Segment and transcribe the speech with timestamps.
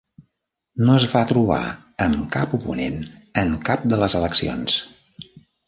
[0.87, 1.59] No es va trobar
[2.07, 2.99] amb cap oponent
[3.45, 4.83] en cap de les eleccions.